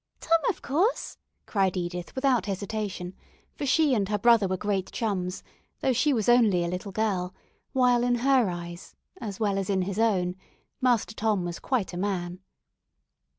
[0.19, 3.13] "Tom, of course," cried Edith, without hesitation,
[3.53, 5.43] for she and her brother were great chums,
[5.81, 7.35] though she was only a little girl,
[7.73, 10.35] while in her eyes, as well as in his own,
[10.81, 12.39] Master Tom was quite a man.